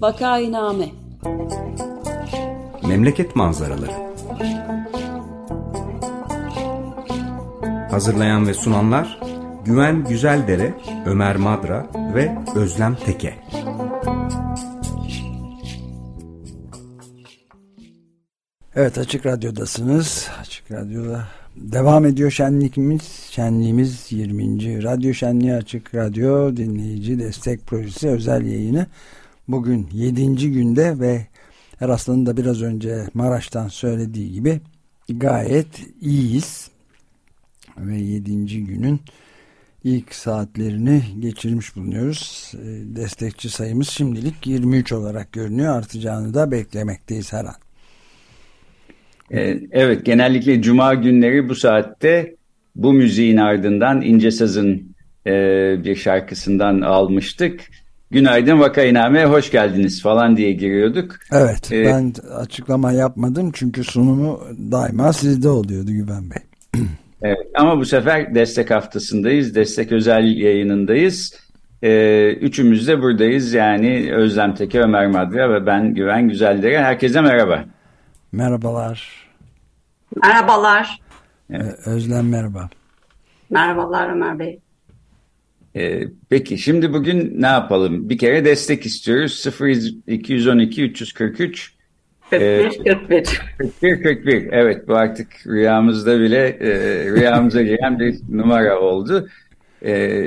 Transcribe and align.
Vakainame 0.00 0.88
Memleket 2.88 3.36
manzaraları 3.36 4.08
Hazırlayan 7.90 8.46
ve 8.46 8.54
sunanlar 8.54 9.20
Güven 9.64 10.04
Güzeldere, 10.04 10.74
Ömer 11.06 11.36
Madra 11.36 11.86
ve 12.14 12.38
Özlem 12.54 12.94
Teke. 12.94 13.34
Evet 18.76 18.98
Açık 18.98 19.26
Radyo'dasınız. 19.26 20.28
Açık 20.40 20.70
Radyo'da 20.70 21.24
devam 21.56 22.06
ediyor 22.06 22.30
şenlikimiz. 22.30 23.02
Şenliğimiz 23.30 24.12
20. 24.12 24.82
Radyo 24.82 25.14
Şenliği 25.14 25.54
Açık 25.54 25.94
Radyo 25.94 26.56
Dinleyici 26.56 27.18
Destek 27.18 27.66
Projesi 27.66 28.08
özel 28.08 28.46
yayını. 28.46 28.86
Bugün 29.48 29.88
7. 29.92 30.52
günde 30.52 31.00
ve 31.00 31.26
Eraslan'ın 31.80 32.26
da 32.26 32.36
biraz 32.36 32.62
önce 32.62 33.04
Maraş'tan 33.14 33.68
söylediği 33.68 34.32
gibi 34.32 34.60
gayet 35.08 35.66
iyiyiz. 36.00 36.70
Ve 37.78 37.96
7. 37.96 38.64
günün 38.64 39.00
ilk 39.84 40.14
saatlerini 40.14 41.02
geçirmiş 41.18 41.76
bulunuyoruz. 41.76 42.52
Ee, 42.54 42.96
destekçi 42.96 43.50
sayımız 43.50 43.88
şimdilik 43.88 44.46
23 44.46 44.92
olarak 44.92 45.32
görünüyor. 45.32 45.76
Artacağını 45.76 46.34
da 46.34 46.50
beklemekteyiz 46.50 47.32
her 47.32 47.44
an. 47.44 47.56
Ee, 49.30 49.60
evet, 49.70 50.06
genellikle 50.06 50.62
cuma 50.62 50.94
günleri 50.94 51.48
bu 51.48 51.54
saatte 51.54 52.36
bu 52.76 52.92
müziğin 52.92 53.36
ardından 53.36 54.02
İnce 54.02 54.30
Saz'ın 54.30 54.96
e, 55.26 55.32
bir 55.84 55.96
şarkısından 55.96 56.80
almıştık. 56.80 57.60
Günaydın 58.10 58.60
Vakainame, 58.60 59.24
hoş 59.24 59.50
geldiniz 59.50 60.02
falan 60.02 60.36
diye 60.36 60.52
giriyorduk. 60.52 61.16
Evet, 61.32 61.72
ee, 61.72 61.84
ben 61.84 62.12
açıklama 62.36 62.92
yapmadım 62.92 63.50
çünkü 63.54 63.84
sunumu 63.84 64.40
daima 64.70 65.12
sizde 65.12 65.48
oluyordu 65.48 65.90
Güven 65.90 66.30
Bey. 66.30 66.42
evet, 67.22 67.46
ama 67.54 67.78
bu 67.78 67.84
sefer 67.84 68.34
destek 68.34 68.70
haftasındayız, 68.70 69.54
destek 69.54 69.92
özel 69.92 70.36
yayınındayız. 70.36 71.34
Ee, 71.82 72.32
üçümüz 72.40 72.88
de 72.88 73.02
buradayız 73.02 73.52
yani 73.52 74.14
Özlem 74.14 74.54
Teke, 74.54 74.80
Ömer 74.80 75.06
Madra 75.06 75.50
ve 75.50 75.66
ben 75.66 75.94
Güven 75.94 76.28
Güzeldere. 76.28 76.82
Herkese 76.82 77.20
merhaba. 77.20 77.64
Merhabalar. 78.32 79.28
Merhabalar. 80.22 81.00
Evet. 81.50 81.78
Özlem 81.86 82.28
merhaba. 82.28 82.68
Merhabalar 83.50 84.10
Ömer 84.10 84.38
Bey. 84.38 84.60
Ee, 85.78 86.02
peki 86.28 86.58
şimdi 86.58 86.92
bugün 86.92 87.42
ne 87.42 87.46
yapalım? 87.46 88.08
Bir 88.08 88.18
kere 88.18 88.44
destek 88.44 88.86
istiyoruz. 88.86 89.46
0212 90.10 90.82
343 90.82 91.74
41 92.30 92.84
41. 92.86 93.40
41 93.58 94.02
41. 94.02 94.48
Evet 94.52 94.88
bu 94.88 94.96
artık 94.96 95.28
rüyamızda 95.46 96.20
bile 96.20 96.46
e, 96.48 96.70
rüyamıza 97.10 97.62
giren 97.62 97.98
bir 97.98 98.16
numara 98.30 98.80
oldu. 98.80 99.28
E, 99.84 100.22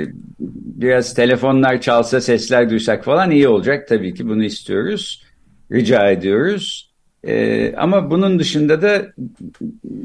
biraz 0.78 1.14
telefonlar 1.14 1.80
çalsa 1.80 2.20
sesler 2.20 2.70
duysak 2.70 3.04
falan 3.04 3.30
iyi 3.30 3.48
olacak. 3.48 3.88
Tabii 3.88 4.14
ki 4.14 4.28
bunu 4.28 4.44
istiyoruz. 4.44 5.24
Rica 5.72 6.10
ediyoruz. 6.10 6.91
Ee, 7.24 7.74
ama 7.76 8.10
bunun 8.10 8.38
dışında 8.38 8.82
da 8.82 9.06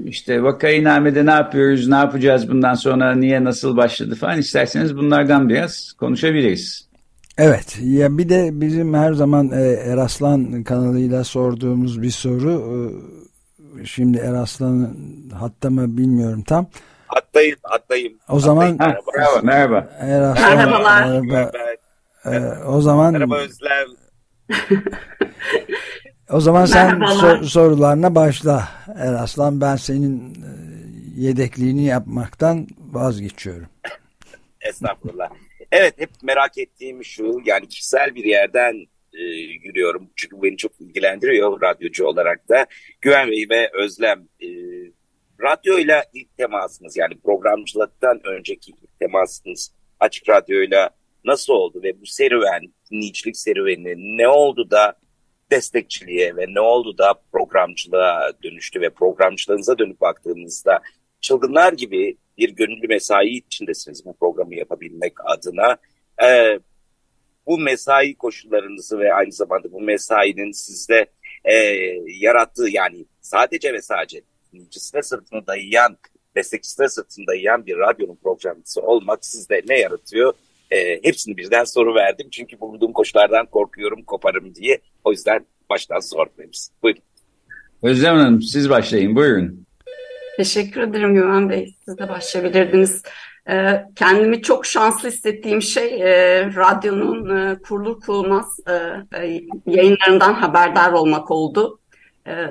işte 0.05 0.43
vakainamede 0.43 1.25
ne 1.25 1.31
yapıyoruz, 1.31 1.87
ne 1.87 1.95
yapacağız 1.95 2.49
bundan 2.49 2.73
sonra, 2.73 3.15
niye, 3.15 3.43
nasıl 3.43 3.77
başladı 3.77 4.15
falan 4.15 4.39
isterseniz 4.39 4.97
bunlardan 4.97 5.49
biraz 5.49 5.93
konuşabiliriz. 5.93 6.87
Evet, 7.37 7.79
ya 7.81 8.17
bir 8.17 8.29
de 8.29 8.49
bizim 8.53 8.93
her 8.93 9.13
zaman 9.13 9.51
e, 9.51 9.61
Eraslan 9.61 10.63
kanalıyla 10.63 11.23
sorduğumuz 11.23 12.01
bir 12.01 12.09
soru. 12.09 12.91
E, 13.81 13.85
şimdi 13.85 14.17
Eraslan'ın 14.17 14.97
hatta 15.39 15.69
mı 15.69 15.97
bilmiyorum 15.97 16.43
tam. 16.43 16.67
Hattayım, 17.07 17.57
hattayım. 17.63 18.13
O 18.29 18.39
zaman 18.39 18.77
ha, 18.77 18.95
merhaba, 19.15 19.41
merhaba. 19.43 19.89
Eraslan, 19.99 20.57
Merhabalar. 20.57 21.05
Merhaba. 21.05 21.51
Merhaba. 22.25 22.57
E, 22.61 22.63
o 22.63 22.81
zaman 22.81 23.13
Merhaba 23.13 23.37
Özlem. 23.37 23.87
O 26.31 26.39
zaman 26.39 26.65
sen 26.65 27.01
sor, 27.05 27.43
sorularına 27.43 28.15
başla 28.15 28.69
Eraslan. 28.95 29.61
Ben 29.61 29.75
senin 29.75 30.19
e, 30.19 30.51
yedekliğini 31.21 31.83
yapmaktan 31.83 32.67
vazgeçiyorum. 32.91 33.67
Estağfurullah. 34.61 35.29
Evet 35.71 35.93
hep 35.97 36.09
merak 36.23 36.57
ettiğim 36.57 37.03
şu 37.03 37.41
yani 37.45 37.67
kişisel 37.67 38.15
bir 38.15 38.23
yerden 38.23 38.73
e, 39.13 39.23
yürüyorum. 39.63 40.09
Çünkü 40.15 40.41
beni 40.41 40.57
çok 40.57 40.81
ilgilendiriyor 40.81 41.61
radyocu 41.61 42.05
olarak 42.05 42.49
da. 42.49 42.65
Güven 43.01 43.31
Bey 43.31 43.45
ve 43.49 43.69
Özlem 43.73 44.27
e, 44.41 44.47
radyoyla 45.41 46.03
ilk 46.13 46.37
temasınız 46.37 46.97
yani 46.97 47.19
programcılıktan 47.19 48.21
önceki 48.23 48.71
ilk 48.71 48.99
temasınız 48.99 49.71
açık 49.99 50.29
radyoyla 50.29 50.89
nasıl 51.25 51.53
oldu 51.53 51.79
ve 51.83 52.01
bu 52.01 52.05
serüven, 52.05 52.61
dinleyicilik 52.91 53.37
serüveni 53.37 54.17
ne 54.17 54.27
oldu 54.27 54.71
da 54.71 54.93
destekçiliğe 55.51 56.35
ve 56.35 56.45
ne 56.47 56.59
oldu 56.59 56.97
da 56.97 57.13
programcılığa 57.31 58.31
dönüştü 58.43 58.81
ve 58.81 58.89
programcılığınıza 58.89 59.77
dönüp 59.77 60.01
baktığınızda 60.01 60.79
çılgınlar 61.21 61.73
gibi 61.73 62.17
bir 62.37 62.49
gönüllü 62.49 62.87
mesai 62.87 63.27
içindesiniz 63.27 64.05
bu 64.05 64.17
programı 64.17 64.55
yapabilmek 64.55 65.13
adına. 65.25 65.77
Ee, 66.23 66.59
bu 67.47 67.59
mesai 67.59 68.15
koşullarınızı 68.15 68.99
ve 68.99 69.13
aynı 69.13 69.31
zamanda 69.31 69.71
bu 69.71 69.81
mesainin 69.81 70.51
sizde 70.51 71.05
e, 71.45 71.53
yarattığı 72.07 72.69
yani 72.69 73.05
sadece 73.21 73.73
ve 73.73 73.81
sadece 73.81 74.21
dinleyicisine 74.53 75.03
sırtını 75.03 75.47
dayayan, 75.47 75.97
destekçisine 76.35 76.89
sırtını 76.89 77.27
dayayan 77.27 77.65
bir 77.65 77.77
radyonun 77.77 78.15
programcısı 78.15 78.81
olmak 78.81 79.25
sizde 79.25 79.61
ne 79.67 79.79
yaratıyor? 79.79 80.33
E, 80.71 80.99
hepsini 81.03 81.37
birden 81.37 81.63
soru 81.63 81.95
verdim. 81.95 82.27
Çünkü 82.31 82.59
bulunduğum 82.59 82.93
koşullardan 82.93 83.45
korkuyorum, 83.45 84.03
koparım 84.03 84.55
diye. 84.55 84.79
O 85.03 85.11
yüzden 85.11 85.45
baştan 85.69 85.99
hepsini. 85.99 86.69
Buyurun. 86.83 87.01
Özlem 87.83 88.15
Hanım 88.15 88.41
siz 88.41 88.69
başlayın. 88.69 89.15
Buyurun. 89.15 89.65
Teşekkür 90.37 90.81
ederim 90.81 91.13
Güven 91.13 91.49
Bey. 91.49 91.75
Siz 91.85 91.97
de 91.97 92.09
başlayabilirdiniz. 92.09 93.03
Ee, 93.49 93.85
kendimi 93.95 94.41
çok 94.41 94.65
şanslı 94.65 95.09
hissettiğim 95.09 95.61
şey 95.61 96.01
e, 96.01 96.45
radyonun 96.55 97.37
e, 97.37 97.59
kurulur 97.61 98.01
kurulmaz 98.01 98.59
e, 98.69 99.41
yayınlarından 99.65 100.33
haberdar 100.33 100.91
olmak 100.91 101.31
oldu. 101.31 101.79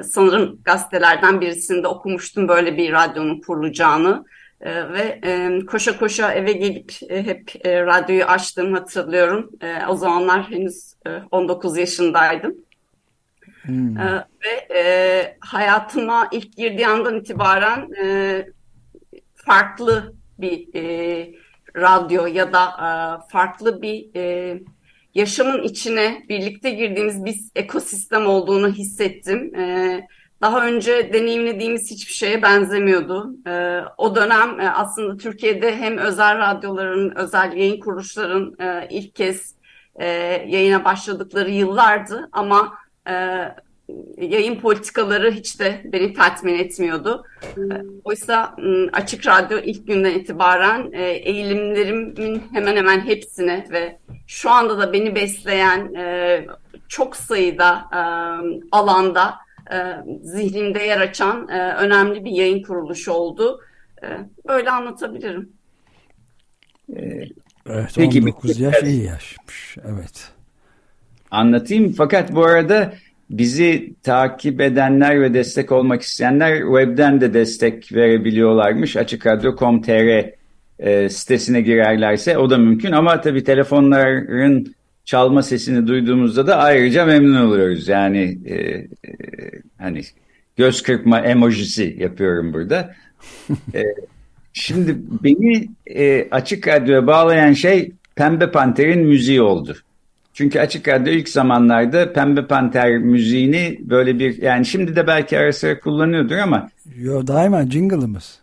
Sanırım 0.04 0.58
gazetelerden 0.64 1.40
birisinde 1.40 1.88
okumuştum 1.88 2.48
böyle 2.48 2.76
bir 2.76 2.92
radyonun 2.92 3.40
kurulacağını. 3.40 4.24
E, 4.60 4.92
ve 4.92 5.20
e, 5.24 5.60
koşa 5.66 5.98
koşa 5.98 6.32
eve 6.32 6.52
gelip 6.52 6.92
e, 7.08 7.26
hep 7.26 7.66
e, 7.66 7.86
radyoyu 7.86 8.24
açtığımı 8.24 8.78
hatırlıyorum. 8.78 9.50
E, 9.60 9.86
o 9.86 9.96
zamanlar 9.96 10.50
henüz 10.50 10.94
e, 11.06 11.10
19 11.30 11.76
yaşındaydım. 11.76 12.54
Hmm. 13.62 13.98
E, 13.98 14.26
ve 14.44 14.78
e, 14.78 15.36
hayatıma 15.40 16.28
ilk 16.32 16.56
girdiği 16.56 16.86
andan 16.86 17.20
itibaren 17.20 17.88
e, 18.02 18.46
farklı 19.34 20.14
bir 20.38 20.74
e, 20.74 21.34
radyo 21.76 22.26
ya 22.26 22.52
da 22.52 22.64
e, 22.64 22.88
farklı 23.32 23.82
bir 23.82 24.08
e, 24.16 24.58
yaşamın 25.14 25.62
içine 25.62 26.24
birlikte 26.28 26.70
girdiğimiz 26.70 27.24
bir 27.24 27.36
ekosistem 27.54 28.26
olduğunu 28.26 28.68
hissettim. 28.68 29.54
E, 29.54 30.06
daha 30.40 30.66
önce 30.66 31.12
deneyimlediğimiz 31.12 31.90
hiçbir 31.90 32.12
şeye 32.12 32.42
benzemiyordu. 32.42 33.36
E, 33.46 33.80
o 33.96 34.14
dönem 34.16 34.60
e, 34.60 34.70
aslında 34.70 35.16
Türkiye'de 35.16 35.76
hem 35.76 35.98
özel 35.98 36.38
radyoların, 36.38 37.16
özel 37.16 37.52
yayın 37.52 37.80
kuruluşların 37.80 38.56
e, 38.60 38.86
ilk 38.90 39.14
kez 39.14 39.54
e, 39.96 40.06
yayına 40.46 40.84
başladıkları 40.84 41.50
yıllardı 41.50 42.28
ama 42.32 42.74
e, 43.08 43.12
yayın 44.18 44.60
politikaları 44.60 45.30
hiç 45.30 45.60
de 45.60 45.80
beni 45.84 46.14
tatmin 46.14 46.58
etmiyordu. 46.58 47.24
E, 47.42 47.62
oysa 48.04 48.56
Açık 48.92 49.26
Radyo 49.26 49.58
ilk 49.58 49.86
günden 49.86 50.10
itibaren 50.10 50.92
e, 50.92 51.02
eğilimlerimin 51.02 52.42
hemen 52.52 52.76
hemen 52.76 53.00
hepsine 53.00 53.66
ve 53.70 53.98
şu 54.26 54.50
anda 54.50 54.78
da 54.78 54.92
beni 54.92 55.14
besleyen 55.14 55.94
e, 55.94 56.46
çok 56.88 57.16
sayıda 57.16 57.84
alanda 58.72 59.45
e, 59.72 59.78
zihnimde 60.22 60.82
yer 60.82 61.00
açan 61.00 61.48
e, 61.48 61.72
önemli 61.74 62.24
bir 62.24 62.30
yayın 62.30 62.62
kuruluşu 62.62 63.12
oldu. 63.12 63.60
E, 64.02 64.06
böyle 64.48 64.70
anlatabilirim. 64.70 65.52
Evet, 67.66 67.92
Peki, 67.96 68.20
19 68.20 68.60
yaş 68.60 68.82
iyi 68.82 69.04
yaşmış. 69.04 69.76
Evet. 69.84 70.28
Anlatayım 71.30 71.92
fakat 71.92 72.34
bu 72.34 72.44
arada 72.44 72.92
bizi 73.30 73.94
takip 74.02 74.60
edenler 74.60 75.20
ve 75.20 75.34
destek 75.34 75.72
olmak 75.72 76.02
isteyenler 76.02 76.58
webden 76.58 77.20
de 77.20 77.34
destek 77.34 77.92
verebiliyorlarmış. 77.92 78.96
Açıkradyo.com.tr 78.96 80.30
e, 80.78 81.08
sitesine 81.08 81.60
girerlerse 81.60 82.38
o 82.38 82.50
da 82.50 82.58
mümkün 82.58 82.92
ama 82.92 83.20
tabii 83.20 83.44
telefonların 83.44 84.74
çalma 85.06 85.42
sesini 85.42 85.86
duyduğumuzda 85.86 86.46
da 86.46 86.56
ayrıca 86.56 87.04
memnun 87.06 87.46
oluyoruz. 87.46 87.88
Yani 87.88 88.38
e, 88.44 88.54
e, 88.54 88.88
hani 89.78 90.02
göz 90.56 90.82
kırpma 90.82 91.20
emojisi 91.20 91.96
yapıyorum 91.98 92.52
burada. 92.52 92.94
e, 93.74 93.82
şimdi 94.52 94.96
beni 95.24 95.68
e, 95.86 96.28
Açık 96.30 96.68
Radyo'ya 96.68 97.06
bağlayan 97.06 97.52
şey 97.52 97.92
Pembe 98.14 98.50
Panter'in 98.50 99.06
müziği 99.06 99.42
oldu. 99.42 99.76
Çünkü 100.34 100.60
Açık 100.60 100.88
Radyo 100.88 101.12
ilk 101.12 101.28
zamanlarda 101.28 102.12
Pembe 102.12 102.46
Panter 102.46 102.98
müziğini 102.98 103.80
böyle 103.80 104.18
bir 104.18 104.42
yani 104.42 104.64
şimdi 104.64 104.96
de 104.96 105.06
belki 105.06 105.38
ara 105.38 105.52
sıra 105.52 105.80
kullanıyordur 105.80 106.36
ama 106.36 106.68
Yo 106.96 107.26
daima 107.26 107.66
jingle'ımız. 107.66 108.38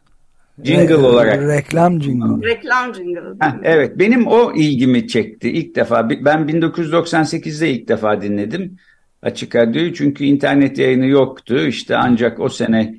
Jingle 0.61 0.89
Re 0.89 0.95
olarak. 0.95 1.41
Reklam 1.47 2.01
jingle. 2.01 2.47
Reklam 2.47 2.95
jingle. 2.95 3.21
Ha, 3.39 3.59
evet 3.63 3.99
benim 3.99 4.27
o 4.27 4.53
ilgimi 4.55 5.07
çekti 5.07 5.51
ilk 5.51 5.75
defa. 5.75 6.09
Ben 6.09 6.39
1998'de 6.39 7.69
ilk 7.69 7.87
defa 7.87 8.21
dinledim 8.21 8.77
Açık 9.23 9.55
Radyo'yu 9.55 9.93
çünkü 9.93 10.23
internet 10.23 10.77
yayını 10.77 11.05
yoktu. 11.05 11.67
İşte 11.67 11.97
ancak 11.97 12.39
o 12.39 12.49
sene 12.49 12.95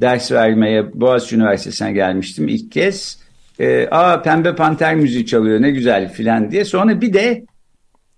ders 0.00 0.32
vermeye 0.32 1.00
Boğaziçi 1.00 1.36
Üniversitesi'ne 1.36 1.92
gelmiştim 1.92 2.48
ilk 2.48 2.72
kez. 2.72 3.22
Ee, 3.60 3.88
Aa 3.90 4.22
Pembe 4.22 4.54
Panter 4.54 4.94
müziği 4.94 5.26
çalıyor 5.26 5.62
ne 5.62 5.70
güzel 5.70 6.12
filan 6.12 6.50
diye. 6.50 6.64
Sonra 6.64 7.00
bir 7.00 7.12
de 7.12 7.44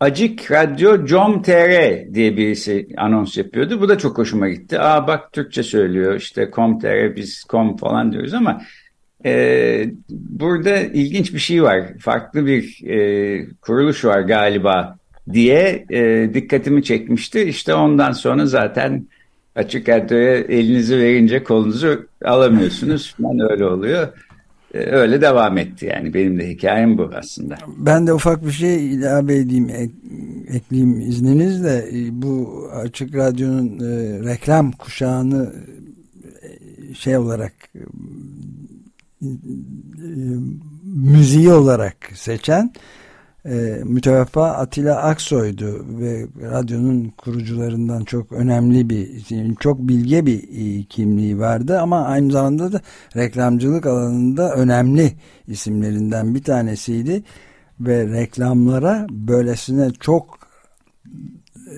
Acık 0.00 0.50
Radyo 0.50 1.06
Com.tr 1.06 2.14
diye 2.14 2.36
birisi 2.36 2.88
anons 2.96 3.36
yapıyordu. 3.36 3.80
Bu 3.80 3.88
da 3.88 3.98
çok 3.98 4.18
hoşuma 4.18 4.48
gitti. 4.48 4.80
Aa 4.80 5.06
bak 5.06 5.32
Türkçe 5.32 5.62
söylüyor 5.62 6.14
işte 6.14 6.50
Com.tr 6.54 7.16
biz 7.16 7.44
Com 7.44 7.76
falan 7.76 8.12
diyoruz 8.12 8.34
ama 8.34 8.62
e, 9.24 9.86
burada 10.10 10.76
ilginç 10.76 11.34
bir 11.34 11.38
şey 11.38 11.62
var. 11.62 11.82
Farklı 12.00 12.46
bir 12.46 12.88
e, 12.88 13.46
kuruluş 13.60 14.04
var 14.04 14.20
galiba 14.20 14.96
diye 15.32 15.86
e, 15.90 16.30
dikkatimi 16.34 16.84
çekmişti. 16.84 17.42
İşte 17.42 17.74
ondan 17.74 18.12
sonra 18.12 18.46
zaten 18.46 19.06
Açık 19.56 19.88
Radyo'ya 19.88 20.34
elinizi 20.34 20.98
verince 20.98 21.44
kolunuzu 21.44 22.06
alamıyorsunuz. 22.24 23.14
Ben 23.18 23.50
öyle 23.50 23.66
oluyor. 23.66 24.08
Ee, 24.74 24.78
öyle 24.78 25.20
devam 25.20 25.58
etti 25.58 25.86
yani. 25.86 26.14
Benim 26.14 26.38
de 26.38 26.48
hikayem 26.48 26.98
bu 26.98 27.10
aslında. 27.14 27.56
Ben 27.76 28.06
de 28.06 28.12
ufak 28.12 28.46
bir 28.46 28.50
şey 28.50 28.94
ilave 28.94 29.36
edeyim, 29.36 29.70
ek, 29.70 29.92
ekleyeyim 30.48 31.00
izninizle. 31.00 31.84
E, 31.92 32.22
bu 32.22 32.64
Açık 32.74 33.14
Radyo'nun 33.14 33.78
e, 33.78 34.20
reklam 34.24 34.72
kuşağını 34.72 35.52
e, 36.42 36.94
şey 36.94 37.16
olarak 37.16 37.52
e, 37.74 37.82
müziği 40.84 41.52
olarak 41.52 41.96
seçen 42.14 42.72
e, 43.46 43.80
müteveffa 43.84 44.50
Atilla 44.50 45.02
Aksoy'du 45.02 45.86
ve 46.00 46.26
radyonun 46.50 47.12
kurucularından 47.16 48.04
çok 48.04 48.32
önemli 48.32 48.90
bir 48.90 49.24
çok 49.60 49.78
bilge 49.78 50.26
bir 50.26 50.42
e, 50.42 50.84
kimliği 50.84 51.38
vardı 51.38 51.80
ama 51.80 52.04
aynı 52.04 52.32
zamanda 52.32 52.72
da 52.72 52.80
reklamcılık 53.16 53.86
alanında 53.86 54.54
önemli 54.54 55.12
isimlerinden 55.48 56.34
bir 56.34 56.42
tanesiydi 56.42 57.22
ve 57.80 58.06
reklamlara 58.06 59.06
böylesine 59.10 59.90
çok 60.00 60.38
e, 61.56 61.76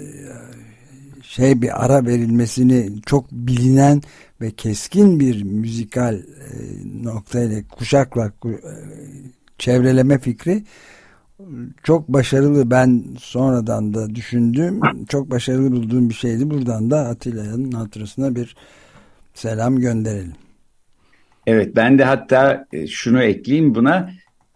şey 1.23 1.63
bir 1.63 1.85
ara 1.85 2.07
verilmesini 2.07 3.03
çok 3.07 3.33
bilinen 3.33 4.03
ve 4.41 4.51
keskin 4.51 5.21
bir 5.21 5.43
müzikal 5.43 6.15
e, 6.15 6.23
noktayla 7.03 7.63
kuşakla 7.69 8.27
e, 8.27 8.53
çevreleme 9.59 10.19
fikri 10.19 10.65
çok 11.83 12.09
başarılı 12.09 12.71
ben 12.71 13.05
sonradan 13.19 13.95
da 13.95 14.15
düşündüm 14.15 14.81
çok 15.09 15.31
başarılı 15.31 15.73
bulduğum 15.73 16.09
bir 16.09 16.15
şeydi 16.15 16.51
buradan 16.51 16.91
da 16.91 16.99
Atilla'nın 16.99 17.73
hatırasına 17.73 18.35
bir 18.35 18.57
selam 19.35 19.81
gönderelim. 19.81 20.33
Evet 21.47 21.77
ben 21.77 21.99
de 21.99 22.05
hatta 22.05 22.67
e, 22.73 22.87
şunu 22.87 23.23
ekleyeyim 23.23 23.75
buna 23.75 24.11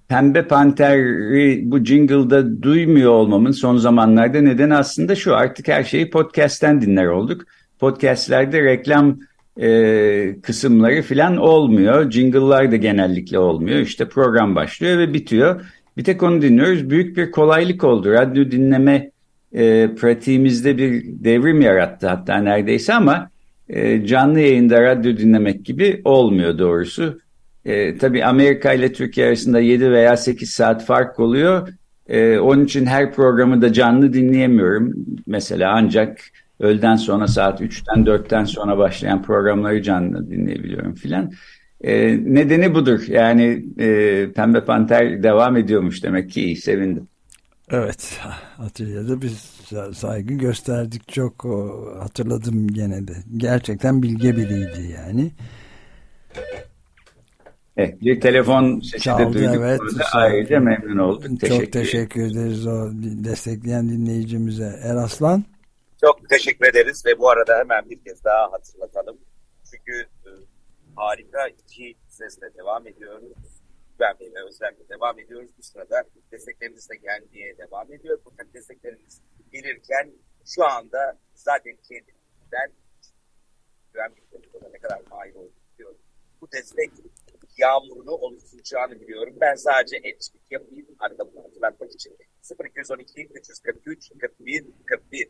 Pembe 0.08 0.48
Panter'i 0.48 1.70
bu 1.70 1.84
jingle'da 1.84 2.62
duymuyor 2.62 3.12
olmamın 3.12 3.50
son 3.50 3.76
zamanlarda 3.76 4.40
neden 4.40 4.70
aslında 4.70 5.14
şu 5.14 5.36
artık 5.36 5.68
her 5.68 5.84
şeyi 5.84 6.10
podcast'ten 6.10 6.80
dinler 6.80 7.06
olduk. 7.06 7.42
Podcast'lerde 7.78 8.62
reklam 8.62 9.18
e, 9.60 10.40
kısımları 10.42 11.02
falan 11.02 11.36
olmuyor. 11.36 12.10
Jingle'lar 12.10 12.72
da 12.72 12.76
genellikle 12.76 13.38
olmuyor. 13.38 13.78
İşte 13.78 14.08
program 14.08 14.54
başlıyor 14.54 14.98
ve 14.98 15.14
bitiyor. 15.14 15.60
Bir 15.96 16.04
tek 16.04 16.22
onu 16.22 16.42
dinliyoruz. 16.42 16.90
Büyük 16.90 17.16
bir 17.16 17.30
kolaylık 17.30 17.84
oldu. 17.84 18.12
Radyo 18.12 18.50
dinleme 18.50 19.10
e, 19.52 19.94
pratiğimizde 19.94 20.78
bir 20.78 21.04
devrim 21.06 21.60
yarattı 21.60 22.08
hatta 22.08 22.36
neredeyse 22.36 22.94
ama 22.94 23.30
e, 23.68 24.06
canlı 24.06 24.40
yayında 24.40 24.82
radyo 24.82 25.16
dinlemek 25.16 25.64
gibi 25.64 26.00
olmuyor 26.04 26.58
doğrusu. 26.58 27.20
E, 27.64 27.98
tabii 27.98 28.24
Amerika 28.24 28.72
ile 28.72 28.92
Türkiye 28.92 29.26
arasında 29.26 29.60
7 29.60 29.90
veya 29.90 30.16
8 30.16 30.50
saat 30.50 30.84
fark 30.84 31.20
oluyor. 31.20 31.68
E, 32.08 32.38
onun 32.38 32.64
için 32.64 32.86
her 32.86 33.12
programı 33.12 33.62
da 33.62 33.72
canlı 33.72 34.12
dinleyemiyorum. 34.12 34.94
Mesela 35.26 35.72
ancak 35.74 36.20
öğleden 36.60 36.96
sonra 36.96 37.26
saat 37.26 37.60
3'ten 37.60 38.04
4'ten 38.04 38.44
sonra 38.44 38.78
başlayan 38.78 39.22
programları 39.22 39.82
canlı 39.82 40.30
dinleyebiliyorum 40.30 40.94
filan. 40.94 41.32
E, 41.80 42.18
nedeni 42.34 42.74
budur. 42.74 43.00
Yani 43.08 43.64
e, 43.78 44.32
Pembe 44.32 44.64
Panter 44.64 45.22
devam 45.22 45.56
ediyormuş 45.56 46.02
demek 46.02 46.30
ki 46.30 46.44
iyi 46.44 46.56
sevindim. 46.56 47.08
Evet 47.70 48.20
Atilla'da 48.58 49.22
biz 49.22 49.60
saygı 49.94 50.34
gösterdik 50.34 51.08
çok 51.08 51.44
o, 51.44 51.86
hatırladım 51.98 52.68
gene 52.68 53.08
de. 53.08 53.12
Gerçekten 53.36 54.02
bilge 54.02 54.36
biriydi 54.36 54.92
yani. 54.96 55.30
Evet, 57.76 58.02
bir 58.02 58.20
telefon 58.20 58.80
sesi 58.80 59.04
Çaldı, 59.04 59.34
de 59.34 59.38
duyduk. 59.38 59.62
Evet, 59.64 59.80
ayrıca 60.12 60.60
memnun 60.60 60.98
oldum. 60.98 61.36
Çok 61.36 61.40
teşekkür, 61.40 61.72
teşekkür 61.72 62.20
ederiz 62.20 62.66
o 62.66 62.90
destekleyen 63.24 63.88
dinleyicimize. 63.88 64.80
Eraslan. 64.82 65.44
Çok 66.00 66.28
teşekkür 66.28 66.66
ederiz 66.66 67.06
ve 67.06 67.18
bu 67.18 67.30
arada 67.30 67.58
hemen 67.58 67.90
bir 67.90 67.98
kez 67.98 68.24
daha 68.24 68.52
hatırlatalım. 68.52 69.16
Çünkü 69.70 70.06
harika 71.00 71.48
iki 71.48 71.96
sesle 72.08 72.54
devam 72.54 72.86
ediyoruz. 72.86 73.32
Ben 74.00 74.16
ve 74.20 74.44
Özlem'le 74.46 74.88
devam 74.88 75.18
ediyoruz. 75.18 75.50
Bu 75.58 75.62
sırada 75.62 76.04
desteklerimiz 76.32 76.90
de 76.90 76.96
gelmeye 76.96 77.58
devam 77.58 77.92
ediyor. 77.92 78.20
Fakat 78.24 78.54
desteklerimiz 78.54 79.22
gelirken 79.52 80.12
şu 80.46 80.64
anda 80.64 81.18
zaten 81.34 81.76
kendimden 81.88 82.72
güven 83.92 84.12
ne 84.72 84.78
kadar 84.78 85.00
mahir 85.10 85.34
olduğunu 85.34 85.98
Bu 86.40 86.52
destek 86.52 86.90
yağmurunu 87.58 88.10
oluşturacağını 88.10 89.00
biliyorum. 89.00 89.34
Ben 89.40 89.54
sadece 89.54 89.96
etçilik 89.96 90.42
yapayım. 90.50 90.86
Arada 90.98 91.32
bunu 91.32 91.44
hatırlatmak 91.44 91.92
için 91.92 92.16
0212 92.76 93.28
343 93.34 94.12
41 94.20 94.64
41 94.86 95.28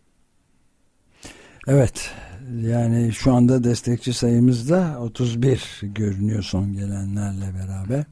Evet 1.69 2.13
yani 2.63 3.13
şu 3.13 3.33
anda 3.33 3.65
destekçi 3.65 4.13
sayımız 4.13 4.71
da 4.71 4.97
31 5.01 5.81
görünüyor 5.83 6.43
son 6.43 6.73
gelenlerle 6.73 7.47
beraber. 7.59 8.05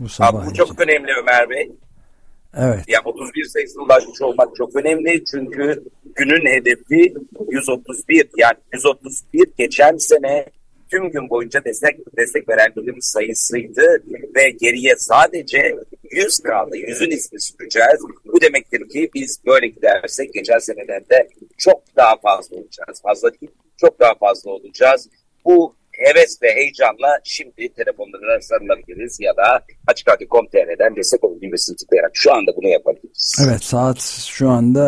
Bu 0.00 0.08
sabah 0.08 0.42
Abi, 0.42 0.50
bu 0.50 0.54
çok 0.54 0.80
önemli 0.80 1.08
Ömer 1.22 1.50
Bey. 1.50 1.72
Evet. 2.56 2.88
Ya 2.88 3.00
31 3.04 3.44
sayısına 3.44 3.82
ulaşmış 3.82 4.22
olmak 4.22 4.56
çok 4.56 4.76
önemli 4.76 5.24
çünkü 5.24 5.84
günün 6.14 6.46
hedefi 6.46 7.14
131 7.50 8.28
yani 8.36 8.56
131 8.72 9.48
geçen 9.58 9.96
sene 9.96 10.46
tüm 10.90 11.10
gün 11.10 11.30
boyunca 11.30 11.64
destek 11.64 12.16
destek 12.16 12.48
verenlerin 12.48 13.00
sayısıydı 13.00 14.02
ve 14.36 14.50
geriye 14.50 14.96
sadece 14.96 15.76
100 16.10 16.38
kaldı. 16.38 16.76
100'ün 16.76 17.10
ismi 17.10 17.40
süreceğiz. 17.40 18.00
Bu 18.24 18.40
demektir 18.40 18.88
ki 18.88 19.10
biz 19.14 19.40
böyle 19.46 19.66
gidersek 19.66 20.34
geçen 20.34 20.58
seneden 20.58 21.00
de 21.00 21.28
çok 21.58 21.82
daha 21.96 22.16
fazla 22.16 22.56
olacağız. 22.56 23.02
Fazla 23.02 23.32
değil, 23.40 23.52
çok 23.76 24.00
daha 24.00 24.14
fazla 24.14 24.50
olacağız. 24.50 25.08
Bu 25.44 25.76
heves 25.92 26.42
ve 26.42 26.54
heyecanla 26.54 27.20
şimdi 27.24 27.68
telefonlarına 27.76 28.40
sarılabiliriz 28.40 29.20
ya 29.20 29.36
da 29.36 29.64
açıkradio.com.tr'den 29.86 30.96
destek 30.96 31.24
olun 31.24 31.40
düğmesini 31.40 31.76
tıklayarak 31.76 32.10
şu 32.14 32.32
anda 32.32 32.56
bunu 32.56 32.68
yapabiliriz. 32.68 33.03
Evet 33.42 33.64
saat 33.64 34.00
şu 34.28 34.48
anda 34.48 34.80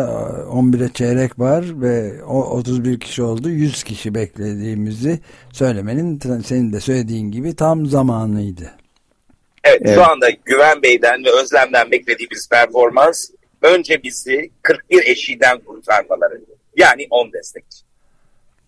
11'e 0.49 0.93
çeyrek 0.93 1.39
var 1.39 1.81
ve 1.81 2.23
o 2.23 2.43
31 2.43 2.99
kişi 2.99 3.23
oldu 3.23 3.49
100 3.49 3.83
kişi 3.83 4.15
beklediğimizi 4.15 5.19
söylemenin 5.53 6.19
senin 6.45 6.73
de 6.73 6.79
söylediğin 6.79 7.31
gibi 7.31 7.55
tam 7.55 7.85
zamanıydı. 7.85 8.71
Evet, 9.63 9.81
evet. 9.85 9.95
şu 9.95 10.03
anda 10.03 10.29
Güven 10.29 10.81
Bey'den 10.81 11.25
ve 11.25 11.41
Özlem'den 11.41 11.91
beklediğimiz 11.91 12.49
performans 12.49 13.29
önce 13.61 14.03
bizi 14.03 14.49
41 14.61 15.03
eşiğden 15.07 15.59
kurtarmaları 15.59 16.41
yani 16.75 17.07
10 17.09 17.33
destek. 17.33 17.65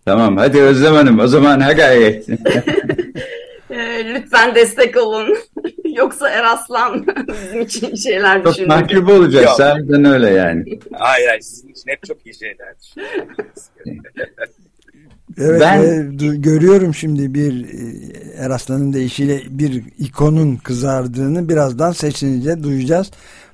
Tamam 0.05 0.37
hadi 0.37 0.61
Özlem 0.61 0.93
Hanım 0.93 1.19
o 1.19 1.27
zaman 1.27 1.59
ha 1.59 1.73
gayet. 1.73 2.27
Ee, 3.71 4.05
lütfen 4.05 4.55
destek 4.55 4.97
olun. 4.97 5.37
Yoksa 5.99 6.29
Eraslan 6.29 7.05
bizim 7.27 7.61
için 7.61 7.95
şeyler 7.95 8.43
Çok 8.43 8.67
mahcup 8.67 9.09
olacağız. 9.09 9.45
Yok. 9.45 9.55
Sahiden 9.57 10.05
öyle 10.05 10.29
yani. 10.29 10.79
Hayır 10.93 11.27
hayır 11.27 11.41
sizin 11.41 11.69
için 11.69 11.83
hep 11.87 12.03
çok 12.03 12.25
iyi 12.25 12.35
şeyler. 12.35 12.75
Evet, 15.37 15.61
Ben- 15.61 16.17
du- 16.17 16.41
görüyorum 16.41 16.93
şimdi 16.93 17.33
bir 17.33 17.65
e, 17.65 18.43
Eraslan'ın 18.43 18.93
deyişiyle 18.93 19.41
bir 19.49 19.83
ikonun 19.97 20.55
kızardığını 20.55 21.49
birazdan 21.49 21.91
sesini 21.91 22.63
duyacağız. 22.63 23.11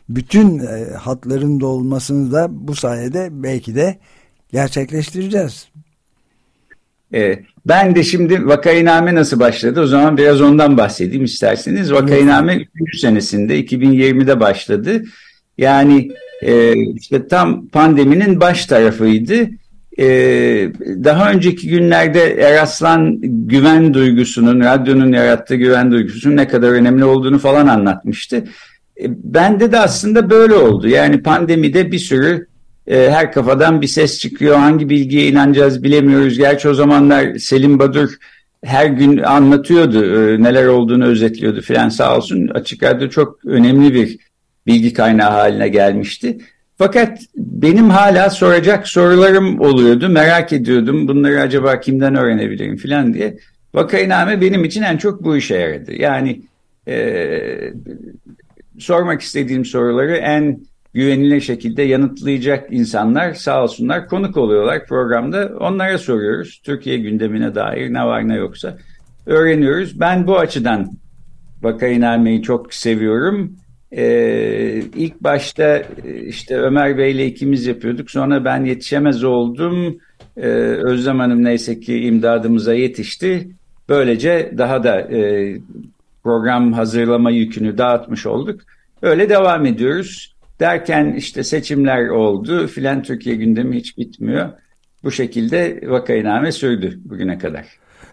Bütün 0.09 0.59
e, 0.59 0.93
hatların 0.93 1.59
dolmasını 1.59 2.31
da 2.31 2.47
bu 2.49 2.75
sayede 2.75 3.27
belki 3.31 3.75
de 3.75 3.97
gerçekleştireceğiz. 4.51 5.69
Ee, 7.15 7.39
ben 7.65 7.95
de 7.95 8.03
şimdi 8.03 8.47
Vakainame 8.47 9.15
nasıl 9.15 9.39
başladı? 9.39 9.81
O 9.81 9.87
zaman 9.87 10.17
biraz 10.17 10.41
ondan 10.41 10.77
bahsedeyim 10.77 11.23
isterseniz. 11.23 11.91
Vakainame 11.91 12.65
3. 12.75 12.99
senesinde 12.99 13.59
2020'de 13.59 14.39
başladı. 14.39 15.03
Yani 15.57 16.11
e, 16.41 16.73
işte 16.95 17.27
tam 17.27 17.67
pandeminin 17.67 18.41
baş 18.41 18.65
tarafıydı. 18.65 19.49
E, 19.99 20.05
daha 21.03 21.31
önceki 21.31 21.69
günlerde 21.69 22.33
Eraslan 22.33 23.17
güven 23.21 23.93
duygusunun, 23.93 24.59
radyonun 24.59 25.13
yarattığı 25.13 25.55
güven 25.55 25.91
duygusunun 25.91 26.37
ne 26.37 26.47
kadar 26.47 26.69
önemli 26.69 27.05
olduğunu 27.05 27.39
falan 27.39 27.67
anlatmıştı. 27.67 28.43
E, 29.01 29.05
bende 29.07 29.71
de 29.71 29.79
aslında 29.79 30.29
böyle 30.29 30.53
oldu. 30.53 30.87
Yani 30.87 31.23
pandemide 31.23 31.91
bir 31.91 31.99
sürü 31.99 32.47
e, 32.87 33.09
her 33.11 33.31
kafadan 33.31 33.81
bir 33.81 33.87
ses 33.87 34.19
çıkıyor. 34.19 34.55
Hangi 34.55 34.89
bilgiye 34.89 35.27
inanacağız 35.27 35.83
bilemiyoruz. 35.83 36.37
Gerçi 36.37 36.69
o 36.69 36.73
zamanlar 36.73 37.35
Selim 37.35 37.79
Badur 37.79 38.09
her 38.63 38.85
gün 38.85 39.17
anlatıyordu. 39.17 40.05
e, 40.05 40.43
neler 40.43 40.65
olduğunu 40.65 41.05
özetliyordu 41.05 41.61
filan 41.61 41.89
sağ 41.89 42.17
olsun. 42.17 42.47
Açık 42.47 42.83
Radyo 42.83 43.09
çok 43.09 43.45
önemli 43.45 43.93
bir 43.93 44.17
bilgi 44.67 44.93
kaynağı 44.93 45.31
haline 45.31 45.67
gelmişti. 45.67 46.37
Fakat 46.77 47.19
benim 47.35 47.89
hala 47.89 48.29
soracak 48.29 48.87
sorularım 48.87 49.61
oluyordu. 49.61 50.09
Merak 50.09 50.53
ediyordum. 50.53 51.07
Bunları 51.07 51.41
acaba 51.41 51.79
kimden 51.79 52.15
öğrenebilirim 52.15 52.77
filan 52.77 53.13
diye. 53.13 53.37
Vakainame 53.73 54.41
benim 54.41 54.63
için 54.65 54.81
en 54.81 54.97
çok 54.97 55.23
bu 55.23 55.37
işe 55.37 55.55
yaradı. 55.55 55.93
Yani 55.93 56.41
e, 56.87 57.73
sormak 58.79 59.21
istediğim 59.21 59.65
soruları 59.65 60.15
en 60.15 60.59
güvenilir 60.95 61.41
şekilde 61.41 61.81
yanıtlayacak 61.81 62.73
insanlar 62.73 63.33
sağ 63.33 63.63
olsunlar 63.63 64.07
konuk 64.07 64.37
oluyorlar 64.37 64.85
programda. 64.85 65.51
Onlara 65.59 65.97
soruyoruz. 65.97 66.61
Türkiye 66.63 66.97
gündemine 66.97 67.55
dair 67.55 67.93
ne 67.93 68.05
var 68.05 68.27
ne 68.27 68.35
yoksa 68.35 68.77
öğreniyoruz. 69.25 69.99
Ben 69.99 70.27
bu 70.27 70.39
açıdan 70.39 70.91
Vakainame'yi 71.61 72.41
çok 72.41 72.73
seviyorum. 72.73 73.55
Ee, 73.91 74.81
ilk 74.95 75.21
başta 75.21 75.83
e, 76.03 76.19
işte 76.25 76.57
Ömer 76.57 76.97
Bey'le 76.97 77.27
ikimiz 77.27 77.65
yapıyorduk. 77.65 78.11
Sonra 78.11 78.45
ben 78.45 78.65
yetişemez 78.65 79.23
oldum. 79.23 79.97
Ee, 80.37 80.47
Özlem 80.83 81.19
Hanım 81.19 81.43
neyse 81.43 81.79
ki 81.79 81.99
imdadımıza 81.99 82.73
yetişti. 82.73 83.49
Böylece 83.89 84.53
daha 84.57 84.83
da 84.83 85.01
e, 85.01 85.51
program 86.23 86.73
hazırlama 86.73 87.31
yükünü 87.31 87.77
dağıtmış 87.77 88.25
olduk. 88.25 88.61
Öyle 89.01 89.29
devam 89.29 89.65
ediyoruz. 89.65 90.34
Derken 90.59 91.13
işte 91.17 91.43
seçimler 91.43 92.07
oldu. 92.07 92.67
Filan 92.67 93.03
Türkiye 93.03 93.35
gündemi 93.35 93.77
hiç 93.77 93.97
bitmiyor. 93.97 94.49
Bu 95.03 95.11
şekilde 95.11 95.81
vakainame 95.87 96.51
sürdü 96.51 96.99
bugüne 97.05 97.37
kadar. 97.37 97.65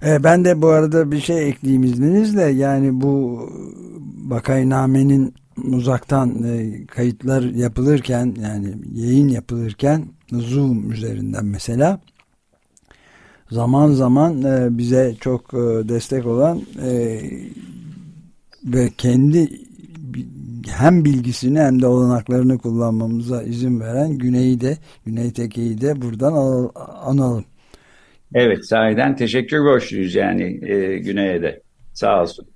E, 0.07 0.25
ben 0.25 0.45
de 0.45 0.63
bu 0.63 0.69
arada 0.69 1.13
bir 1.13 1.21
şey 1.21 1.49
ekleyeyim 1.49 1.83
izninizle. 1.83 2.43
Yani 2.43 3.01
bu 3.01 3.49
vakainamenin 4.25 5.35
uzaktan 5.57 6.43
e, 6.43 6.87
kayıtlar 6.87 7.43
yapılırken 7.43 8.35
yani 8.43 8.75
yayın 8.95 9.29
yapılırken 9.29 10.05
Zoom 10.33 10.93
üzerinden 10.93 11.45
mesela 11.45 12.01
zaman 13.51 13.93
zaman 13.93 14.43
e, 14.43 14.79
bize 14.79 15.15
çok 15.21 15.53
destek 15.89 16.27
olan 16.27 16.63
ve 18.65 18.91
kendi 18.99 19.49
hem 20.71 21.05
bilgisini 21.05 21.61
hem 21.61 21.83
de 21.83 21.87
olanaklarını 21.87 22.59
kullanmamıza 22.59 23.43
izin 23.43 23.81
veren 23.81 24.19
Güney'i 24.19 24.61
de 24.61 24.79
Güney 25.07 25.33
Teke'yi 25.33 25.81
de 25.81 26.03
buradan 26.03 26.33
al- 26.33 26.69
analım. 27.03 27.45
Evet 28.35 28.67
sahiden 28.67 29.17
teşekkür 29.17 29.65
borçluyuz 29.65 30.15
yani 30.15 30.71
e, 30.71 30.99
Güney'e 30.99 31.43
de. 31.43 31.63
Sağ 31.93 32.23
olsun. 32.23 32.47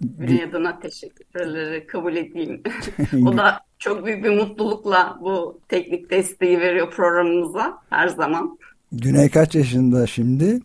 Güney 0.00 0.42
adına 0.42 0.80
teşekkürleri 0.80 1.86
kabul 1.86 2.16
edeyim. 2.16 2.62
o 3.26 3.36
da 3.36 3.60
çok 3.78 4.06
büyük 4.06 4.24
bir 4.24 4.30
mutlulukla 4.30 5.18
bu 5.20 5.60
teknik 5.68 6.10
desteği 6.10 6.60
veriyor 6.60 6.90
programımıza 6.90 7.78
her 7.90 8.08
zaman. 8.08 8.58
Güney 8.92 9.30
kaç 9.30 9.54
yaşında 9.54 10.06
şimdi? 10.06 10.60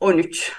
13. 0.00 0.52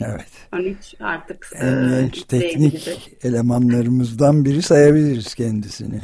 Evet. 0.00 0.26
13 0.52 0.94
artık 1.00 1.50
En 1.54 1.88
e, 1.88 2.00
genç 2.00 2.14
şeye 2.14 2.26
teknik 2.26 2.88
elemanlarımızdan 3.22 4.44
biri 4.44 4.62
sayabiliriz 4.62 5.34
kendisini. 5.34 6.00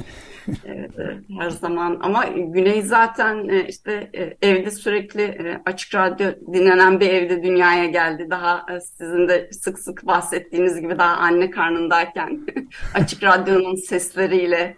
Evet, 0.65 0.91
evet, 0.99 1.19
her 1.41 1.51
zaman 1.51 1.99
ama 2.03 2.25
Güney 2.25 2.83
zaten 2.83 3.49
e, 3.49 3.69
işte 3.69 4.11
e, 4.15 4.49
evde 4.49 4.71
sürekli 4.71 5.23
e, 5.23 5.63
açık 5.67 5.95
radyo 5.95 6.31
dinlenen 6.53 7.01
bir 7.01 7.09
evde 7.09 7.43
dünyaya 7.43 7.87
geldi. 7.87 8.27
Daha 8.31 8.67
sizin 8.99 9.29
de 9.29 9.51
sık 9.53 9.79
sık 9.79 10.07
bahsettiğiniz 10.07 10.81
gibi 10.81 10.99
daha 10.99 11.17
anne 11.17 11.51
karnındayken 11.51 12.47
açık 12.95 13.23
radyonun 13.23 13.77
sesleriyle 13.77 14.77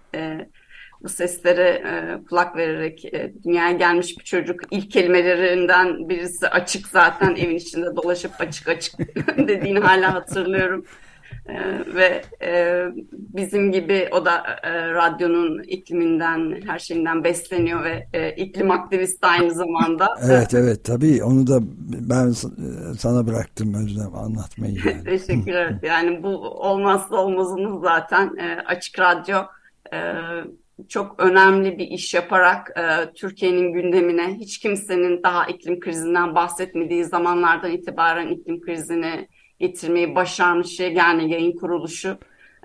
bu 1.03 1.09
seslere 1.09 1.69
e, 1.69 2.25
kulak 2.29 2.57
vererek 2.57 3.05
e, 3.05 3.33
dünyaya 3.45 3.73
gelmiş 3.73 4.19
bir 4.19 4.25
çocuk. 4.25 4.61
İlk 4.71 4.91
kelimelerinden 4.91 6.09
birisi 6.09 6.49
açık 6.49 6.87
zaten 6.87 7.37
evin 7.37 7.57
içinde 7.57 7.97
dolaşıp 7.97 8.33
açık 8.39 8.69
açık 8.69 8.99
dediğini 9.39 9.79
hala 9.79 10.15
hatırlıyorum. 10.15 10.85
Ee, 11.49 11.95
ve 11.95 12.23
e, 12.43 12.85
bizim 13.11 13.73
gibi 13.73 14.09
o 14.13 14.25
da 14.25 14.43
e, 14.63 14.91
radyonun 14.91 15.63
ikliminden, 15.63 16.61
her 16.67 16.79
şeyinden 16.79 17.25
besleniyor 17.25 17.85
ve 17.85 18.07
e, 18.13 18.31
iklim 18.33 18.71
aktivisti 18.71 19.27
aynı 19.27 19.51
zamanda. 19.51 20.09
Evet 20.25 20.55
evet 20.55 20.85
tabii 20.85 21.25
onu 21.25 21.47
da 21.47 21.59
ben 22.09 22.31
s- 22.31 22.49
sana 22.99 23.27
bıraktım 23.27 23.75
Özlem 23.75 24.15
anlatmayı 24.15 24.75
yani. 24.87 25.05
Teşekkürler. 25.05 25.75
Yani 25.83 26.23
bu 26.23 26.29
olmazsa 26.49 27.17
olmazımız 27.17 27.83
zaten 27.83 28.37
e, 28.37 28.63
Açık 28.67 28.99
Radyo 28.99 29.39
e, 29.93 29.99
çok 30.89 31.23
önemli 31.23 31.79
bir 31.79 31.89
iş 31.89 32.15
yaparak 32.15 32.71
e, 32.79 33.13
Türkiye'nin 33.13 33.73
gündemine 33.73 34.35
hiç 34.35 34.59
kimsenin 34.59 35.23
daha 35.23 35.47
iklim 35.47 35.81
krizinden 35.81 36.35
bahsetmediği 36.35 37.05
zamanlardan 37.05 37.71
itibaren 37.71 38.29
iklim 38.29 38.61
krizini 38.61 39.29
getirmeyi 39.59 40.15
başarmış 40.15 40.81
yegane 40.81 41.27
yayın 41.27 41.57
kuruluşu. 41.57 42.19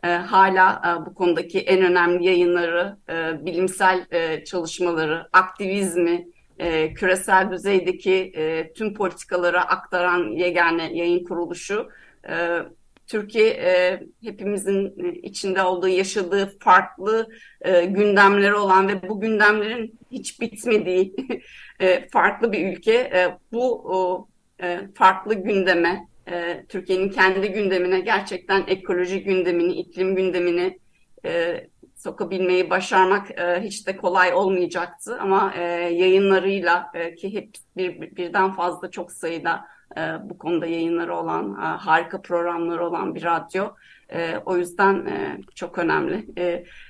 E, 0.03 0.07
hala 0.07 0.81
e, 0.85 1.05
bu 1.05 1.13
konudaki 1.13 1.59
en 1.59 1.81
önemli 1.81 2.25
yayınları, 2.25 2.97
e, 3.09 3.45
bilimsel 3.45 4.05
e, 4.11 4.43
çalışmaları, 4.43 5.27
aktivizmi, 5.33 6.27
e, 6.59 6.93
küresel 6.93 7.51
düzeydeki 7.51 8.31
e, 8.35 8.73
tüm 8.73 8.93
politikaları 8.93 9.61
aktaran 9.61 10.31
yegane 10.31 10.93
yayın 10.93 11.23
kuruluşu. 11.23 11.89
E, 12.29 12.59
Türkiye 13.07 13.49
e, 13.49 13.99
hepimizin 14.23 14.95
içinde 15.23 15.63
olduğu, 15.63 15.87
yaşadığı 15.87 16.59
farklı 16.59 17.27
e, 17.61 17.85
gündemleri 17.85 18.53
olan 18.53 18.87
ve 18.87 19.09
bu 19.09 19.19
gündemlerin 19.19 19.99
hiç 20.11 20.41
bitmediği 20.41 21.15
e, 21.79 22.09
farklı 22.09 22.51
bir 22.51 22.73
ülke. 22.73 22.93
E, 22.93 23.37
bu 23.51 23.73
o, 23.73 24.27
e, 24.61 24.79
farklı 24.95 25.33
gündeme, 25.33 26.07
e, 26.31 26.65
Türkiye'nin 26.69 27.09
kendi 27.09 27.51
gündemine 27.51 27.99
gerçekten 27.99 28.63
ekoloji 28.67 29.23
gündemini, 29.23 29.73
iklim 29.73 30.15
gündemini 30.15 30.79
e, 31.25 31.63
sokabilmeyi 31.95 32.69
başarmak 32.69 33.39
e, 33.39 33.61
hiç 33.61 33.87
de 33.87 33.97
kolay 33.97 34.33
olmayacaktı. 34.33 35.17
Ama 35.19 35.53
e, 35.57 35.61
yayınlarıyla 35.93 36.91
e, 36.93 37.15
ki 37.15 37.33
hep 37.33 37.49
bir, 37.77 38.15
birden 38.15 38.51
fazla 38.51 38.91
çok 38.91 39.11
sayıda 39.11 39.65
e, 39.97 40.29
bu 40.29 40.37
konuda 40.37 40.65
yayınları 40.65 41.15
olan, 41.15 41.51
e, 41.51 41.65
harika 41.65 42.21
programları 42.21 42.85
olan 42.85 43.15
bir 43.15 43.23
radyo. 43.23 43.69
E, 44.13 44.37
o 44.45 44.57
yüzden 44.57 45.07
çok 45.55 45.77
önemli. 45.77 46.25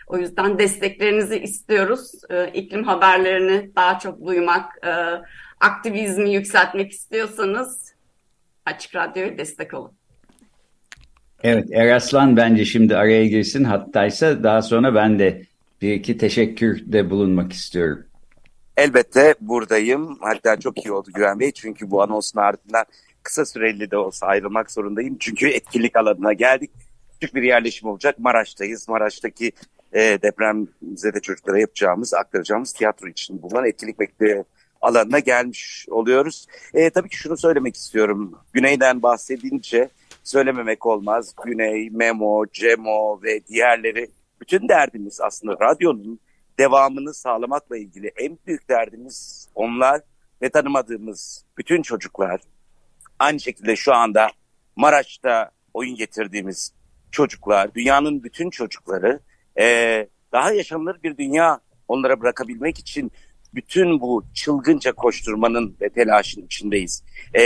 O 0.08 0.18
yüzden 0.18 0.60
desteklerinizi 0.60 1.40
istiyoruz. 1.40 2.12
E, 2.30 2.48
iklim 2.48 2.84
haberlerini 2.84 3.76
daha 3.76 4.00
çok 4.00 4.26
duymak, 4.26 4.88
aktivizmi 5.60 6.34
yükseltmek 6.34 6.92
istiyorsanız 6.92 7.94
Açık 8.66 8.96
Radyo'ya 8.96 9.38
destek 9.38 9.74
olun. 9.74 9.92
Evet 11.44 11.68
Eraslan 11.72 12.38
bence 12.38 12.66
şimdi 12.66 12.98
araya 12.98 13.28
girsin 13.28 13.64
hattaysa 13.64 14.44
daha 14.44 14.62
sonra 14.62 14.96
ben 14.96 15.20
de 15.20 15.46
bir 15.82 15.94
iki 15.94 16.18
teşekkürde 16.18 17.10
bulunmak 17.10 17.54
istiyorum. 17.54 18.07
Elbette 18.78 19.36
buradayım. 19.42 20.18
Hatta 20.22 20.60
çok 20.60 20.86
iyi 20.86 20.92
oldu 20.92 21.10
Güven 21.14 21.40
Bey. 21.40 21.52
Çünkü 21.52 21.92
bu 21.92 22.02
anonsun 22.02 22.40
ardından 22.40 22.86
kısa 23.24 23.46
süreli 23.46 23.92
de 23.92 23.98
olsa 23.98 24.28
ayrılmak 24.28 24.72
zorundayım. 24.72 25.18
Çünkü 25.20 25.48
etkinlik 25.48 25.96
alanına 25.96 26.34
geldik. 26.34 26.72
küçük 27.14 27.36
bir 27.36 27.44
yerleşim 27.44 27.90
olacak. 27.90 28.20
Maraş'tayız. 28.20 28.90
Maraş'taki 28.90 29.52
e, 29.94 30.00
depremzede 30.00 31.20
çocuklara 31.20 31.60
yapacağımız, 31.60 32.14
aktaracağımız 32.14 32.74
tiyatro 32.74 33.08
için 33.08 33.42
bulunan 33.42 33.66
etkinlik 33.66 34.00
bekliyor 34.00 34.44
alanına 34.82 35.20
gelmiş 35.20 35.86
oluyoruz. 35.90 36.48
E, 36.74 36.90
tabii 36.90 37.10
ki 37.10 37.18
şunu 37.18 37.38
söylemek 37.38 37.76
istiyorum. 37.76 38.40
Güney'den 38.54 39.02
bahsedince 39.02 39.90
söylememek 40.24 40.86
olmaz. 40.86 41.34
Güney, 41.46 41.90
Memo, 41.90 42.46
Cemo 42.54 43.20
ve 43.24 43.48
diğerleri 43.48 44.08
bütün 44.42 44.70
derdimiz 44.70 45.22
aslında 45.22 45.58
radyonun 45.62 46.20
devamını 46.60 47.14
sağlamakla 47.14 47.78
ilgili 47.78 48.12
en 48.18 48.38
büyük 48.48 48.70
derdimiz 48.70 49.48
onlar 49.56 50.02
ve 50.42 50.50
tanımadığımız 50.50 51.46
bütün 51.58 51.82
çocuklar. 51.82 52.42
Aynı 53.20 53.40
şekilde 53.40 53.76
şu 53.76 53.94
anda 53.94 54.32
Maraş'ta 54.76 55.52
oyun 55.74 55.96
getirdiğimiz 55.96 56.74
çocuklar, 57.12 57.74
dünyanın 57.74 58.24
bütün 58.24 58.50
çocukları 58.50 59.20
e, 59.60 60.08
daha 60.32 60.52
yaşanılır 60.52 61.04
bir 61.04 61.18
dünya 61.18 61.60
onlara 61.88 62.22
bırakabilmek 62.22 62.80
için 62.80 63.12
bütün 63.54 64.02
bu 64.02 64.24
çılgınca 64.34 64.94
koşturmanın 64.94 65.78
ve 65.82 65.90
telaşın 65.90 66.42
içindeyiz. 66.42 67.04
E, 67.34 67.42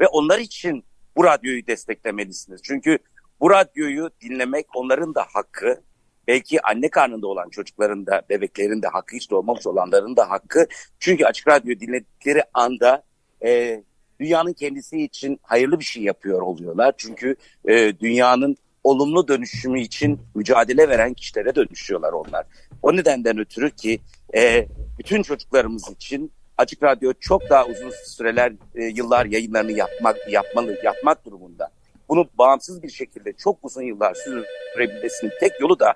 ve 0.00 0.06
onlar 0.12 0.38
için 0.38 0.84
bu 1.16 1.24
radyoyu 1.24 1.66
desteklemelisiniz. 1.66 2.60
Çünkü 2.64 2.98
bu 3.40 3.50
radyoyu 3.50 4.10
dinlemek 4.20 4.66
onların 4.76 5.14
da 5.14 5.26
hakkı. 5.32 5.82
Belki 6.28 6.62
anne 6.62 6.88
karnında 6.88 7.26
olan 7.26 7.48
çocukların 7.48 8.06
da, 8.06 8.22
bebeklerin 8.30 8.82
de 8.82 8.88
hakkı, 8.88 9.16
hiç 9.16 9.30
doğmamış 9.30 9.66
olanların 9.66 10.16
da 10.16 10.30
hakkı. 10.30 10.66
Çünkü 10.98 11.24
açık 11.24 11.48
radyo 11.48 11.80
dinledikleri 11.80 12.42
anda 12.54 13.02
e, 13.44 13.82
dünyanın 14.20 14.52
kendisi 14.52 15.02
için 15.02 15.40
hayırlı 15.42 15.80
bir 15.80 15.84
şey 15.84 16.02
yapıyor 16.02 16.42
oluyorlar. 16.42 16.94
Çünkü 16.96 17.36
e, 17.68 17.98
dünyanın 17.98 18.56
olumlu 18.84 19.28
dönüşümü 19.28 19.80
için 19.80 20.20
mücadele 20.34 20.88
veren 20.88 21.14
kişilere 21.14 21.54
dönüşüyorlar 21.54 22.12
onlar. 22.12 22.46
O 22.82 22.96
nedenden 22.96 23.38
ötürü 23.38 23.70
ki 23.70 24.00
e, 24.34 24.66
bütün 24.98 25.22
çocuklarımız 25.22 25.90
için 25.90 26.32
Açık 26.58 26.82
Radyo 26.82 27.12
çok 27.20 27.50
daha 27.50 27.66
uzun 27.66 27.90
süreler, 28.04 28.52
e, 28.74 28.84
yıllar 28.84 29.26
yayınlarını 29.26 29.72
yapmak 29.72 30.16
yapmalı, 30.32 30.78
yapmak 30.84 31.24
durumunda. 31.24 31.70
Bunu 32.08 32.28
bağımsız 32.38 32.82
bir 32.82 32.90
şekilde 32.90 33.32
çok 33.32 33.58
uzun 33.62 33.82
yıllar 33.82 34.14
sürebilmesinin 34.14 35.32
tek 35.40 35.60
yolu 35.60 35.78
da 35.78 35.94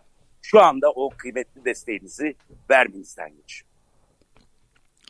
şu 0.50 0.60
anda 0.60 0.90
o 0.90 1.10
kıymetli 1.10 1.64
desteğinizi 1.64 2.34
vermenizden 2.70 3.30
geçiyor. 3.36 3.68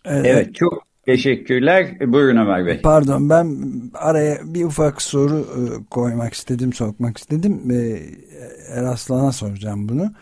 Evet, 0.05 0.27
evet 0.27 0.55
çok 0.55 0.87
teşekkürler. 1.07 2.01
Buyurun 2.01 2.37
Ömer 2.37 2.67
Bey. 2.67 2.81
Pardon 2.83 3.31
ben 3.31 3.57
araya 3.95 4.39
bir 4.45 4.65
ufak 4.65 5.03
soru 5.03 5.39
e, 5.41 5.85
koymak 5.91 6.35
istedim, 6.35 6.73
sokmak 6.73 7.19
istedim. 7.19 7.71
Eraslan'a 8.69 9.33
soracağım 9.33 9.89
bunu. 9.89 10.13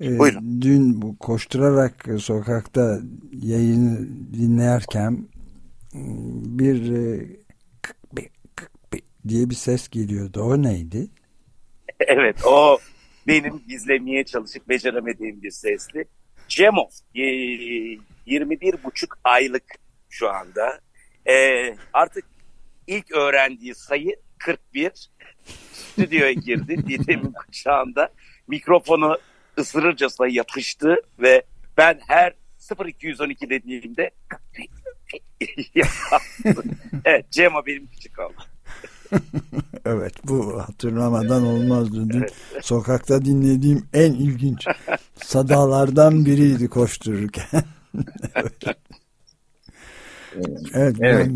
Ee, 0.00 0.18
Buyurun. 0.18 0.62
Dün 0.62 1.02
bu 1.02 1.18
koşturarak 1.18 2.06
sokakta 2.18 3.00
yayını 3.32 3.98
dinlerken 4.32 5.28
bir 6.58 6.92
e, 6.92 7.26
diye 9.28 9.50
bir 9.50 9.54
ses 9.54 9.88
geliyordu. 9.88 10.42
O 10.42 10.62
neydi? 10.62 11.06
Evet 12.00 12.36
o 12.46 12.78
benim 13.26 13.62
gizlemeye 13.68 14.24
çalışıp 14.24 14.68
beceremediğim 14.68 15.42
bir 15.42 15.50
sesli. 15.50 16.04
Cemo 16.48 16.88
21 18.26 18.84
buçuk 18.84 19.18
aylık 19.24 19.64
şu 20.08 20.30
anda. 20.30 20.80
Ee, 21.28 21.76
artık 21.92 22.24
ilk 22.86 23.12
öğrendiği 23.12 23.74
sayı 23.74 24.16
41. 24.38 25.10
Stüdyoya 25.72 26.32
girdi 26.32 26.76
Didem'in 26.88 27.32
kucağında. 27.32 28.08
Mikrofonu 28.48 29.18
ısırırcasına 29.58 30.26
yapıştı 30.28 30.96
ve 31.18 31.42
ben 31.76 32.00
her 32.08 32.34
0212 32.86 33.50
dediğimde 33.50 34.10
evet 37.04 37.30
Cema 37.30 37.66
benim 37.66 37.86
küçük 37.86 38.18
oldu. 38.18 38.55
evet 39.86 40.14
bu 40.24 40.62
hatırlamadan 40.62 41.46
olmazdı. 41.46 42.10
Dün 42.10 42.26
sokakta 42.62 43.24
dinlediğim 43.24 43.84
en 43.92 44.12
ilginç 44.12 44.66
sadalardan 45.24 46.26
biriydi 46.26 46.68
koştururken. 46.68 47.62
evet. 48.34 48.76
Evet, 50.74 50.96
evet. 51.00 51.30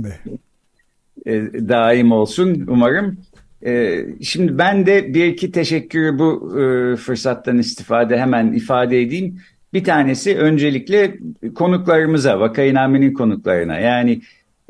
E, 1.26 1.68
daim 1.68 2.12
olsun 2.12 2.64
umarım. 2.68 3.18
Ee, 3.66 4.06
şimdi 4.22 4.58
ben 4.58 4.86
de 4.86 5.14
bir 5.14 5.26
iki 5.26 5.52
teşekkürü 5.52 6.18
bu 6.18 6.58
e, 6.60 6.96
fırsattan 6.96 7.58
istifade 7.58 8.18
hemen 8.18 8.52
ifade 8.52 9.02
edeyim. 9.02 9.40
Bir 9.72 9.84
tanesi 9.84 10.38
öncelikle 10.38 11.18
konuklarımıza, 11.54 12.40
Vakayname'nin 12.40 13.14
konuklarına. 13.14 13.78
Yani 13.78 14.20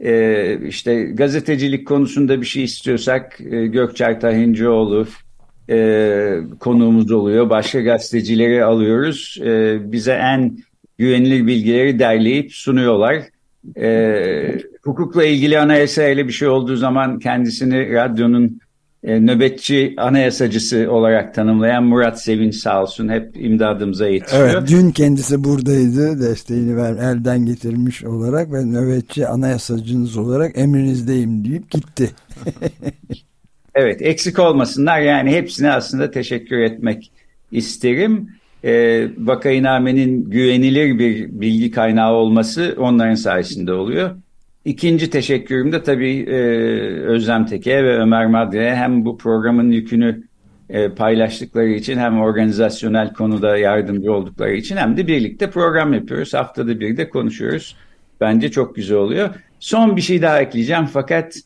e, 0.01 0.59
işte 0.69 1.03
gazetecilik 1.03 1.87
konusunda 1.87 2.41
bir 2.41 2.47
şey 2.47 2.65
istiyorsak 2.65 3.41
e, 3.41 3.67
Gökçer 3.67 4.21
Tahincioğlu 4.21 5.07
e, 5.71 6.39
konuğumuz 6.61 7.13
oluyor. 7.13 7.51
Başka 7.51 7.81
gazetecileri 7.81 8.65
alıyoruz. 8.65 9.39
E, 9.45 9.79
bize 9.93 10.13
en 10.13 10.59
güvenilir 10.99 11.47
bilgileri 11.47 11.99
derleyip 11.99 12.53
sunuyorlar. 12.53 13.17
E, 13.77 14.59
hukukla 14.83 15.25
ilgili 15.25 15.59
anayasa 15.59 16.09
ile 16.09 16.27
bir 16.27 16.33
şey 16.33 16.49
olduğu 16.49 16.77
zaman 16.77 17.19
kendisini 17.19 17.93
radyonun 17.93 18.61
e, 19.05 19.21
nöbetçi 19.21 19.95
anayasacısı 19.97 20.87
olarak 20.91 21.35
tanımlayan 21.35 21.85
Murat 21.85 22.23
Sevinç 22.23 22.55
sağ 22.55 22.83
olsun 22.83 23.09
hep 23.09 23.37
imdadımıza 23.37 24.09
yetişiyor. 24.09 24.49
Evet 24.49 24.69
dün 24.69 24.91
kendisi 24.91 25.45
buradaydı 25.45 26.21
desteğini 26.21 26.77
ver, 26.77 26.93
elden 26.93 27.47
getirmiş 27.47 28.05
olarak 28.05 28.53
ve 28.53 28.65
nöbetçi 28.65 29.27
anayasacınız 29.27 30.17
olarak 30.17 30.59
emrinizdeyim 30.59 31.45
deyip 31.45 31.71
gitti. 31.71 32.11
evet 33.75 34.03
eksik 34.03 34.39
olmasınlar 34.39 35.01
yani 35.01 35.31
hepsine 35.31 35.73
aslında 35.73 36.11
teşekkür 36.11 36.59
etmek 36.59 37.13
isterim. 37.53 38.29
E, 38.65 39.05
Vakayname'nin 39.19 40.31
güvenilir 40.31 40.99
bir 40.99 41.41
bilgi 41.41 41.71
kaynağı 41.71 42.13
olması 42.13 42.77
onların 42.79 43.15
sayesinde 43.15 43.73
oluyor. 43.73 44.11
İkinci 44.65 45.11
teşekkürüm 45.11 45.73
de 45.73 45.83
tabii 45.83 46.25
e, 46.29 46.37
Özlem 47.03 47.47
Teke 47.47 47.85
ve 47.85 47.99
Ömer 47.99 48.27
Madre'ye 48.27 48.75
hem 48.75 49.05
bu 49.05 49.19
programın 49.19 49.71
yükünü 49.71 50.23
e, 50.69 50.89
paylaştıkları 50.89 51.69
için 51.69 51.99
hem 51.99 52.21
organizasyonel 52.21 53.15
konuda 53.15 53.57
yardımcı 53.57 54.13
oldukları 54.13 54.53
için 54.53 54.77
hem 54.77 54.97
de 54.97 55.07
birlikte 55.07 55.51
program 55.51 55.93
yapıyoruz. 55.93 56.35
Haftada 56.35 56.81
bir 56.81 56.97
de 56.97 57.09
konuşuyoruz. 57.09 57.77
Bence 58.21 58.51
çok 58.51 58.75
güzel 58.75 58.97
oluyor. 58.97 59.31
Son 59.61 59.97
bir 59.97 60.01
şey 60.01 60.23
daha 60.23 60.41
ekleyeceğim 60.41 60.87
fakat 60.87 61.37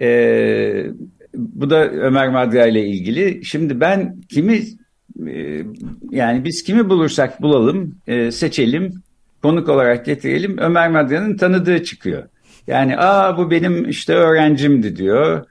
e, 0.00 0.86
bu 1.34 1.70
da 1.70 1.90
Ömer 1.90 2.28
Madra 2.28 2.66
ile 2.66 2.86
ilgili. 2.86 3.44
Şimdi 3.44 3.80
ben 3.80 4.16
kimi 4.28 4.62
e, 5.26 5.62
yani 6.10 6.44
biz 6.44 6.62
kimi 6.62 6.88
bulursak 6.88 7.42
bulalım, 7.42 7.94
e, 8.06 8.30
seçelim, 8.30 8.92
konuk 9.42 9.68
olarak 9.68 10.06
getirelim. 10.06 10.58
Ömer 10.58 10.90
Madra'nın 10.90 11.36
tanıdığı 11.36 11.84
çıkıyor. 11.84 12.22
Yani 12.66 12.98
aa 12.98 13.38
bu 13.38 13.50
benim 13.50 13.88
işte 13.88 14.14
öğrencimdi 14.14 14.96
diyor. 14.96 15.46